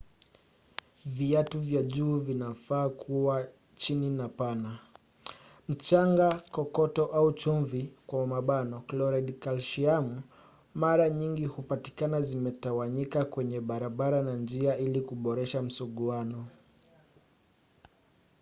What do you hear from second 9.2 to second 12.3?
kalsiamu mara nyingi hupatikana